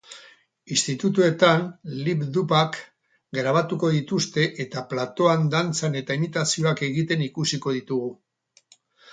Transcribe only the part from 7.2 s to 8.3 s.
ikusiko ditugu.